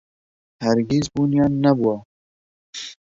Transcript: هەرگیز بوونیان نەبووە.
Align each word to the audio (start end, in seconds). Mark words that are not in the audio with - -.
هەرگیز 0.63 1.05
بوونیان 1.13 1.53
نەبووە. 1.63 1.95